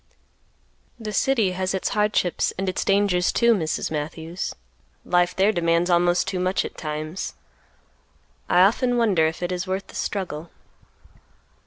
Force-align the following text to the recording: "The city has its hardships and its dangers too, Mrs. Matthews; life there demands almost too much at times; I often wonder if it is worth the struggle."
"The 0.99 1.13
city 1.13 1.51
has 1.51 1.75
its 1.75 1.89
hardships 1.89 2.51
and 2.57 2.67
its 2.67 2.83
dangers 2.83 3.31
too, 3.31 3.53
Mrs. 3.53 3.91
Matthews; 3.91 4.55
life 5.05 5.35
there 5.35 5.51
demands 5.51 5.91
almost 5.91 6.27
too 6.27 6.39
much 6.39 6.65
at 6.65 6.75
times; 6.75 7.35
I 8.49 8.61
often 8.61 8.97
wonder 8.97 9.27
if 9.27 9.43
it 9.43 9.51
is 9.51 9.67
worth 9.67 9.85
the 9.85 9.95
struggle." 9.95 10.49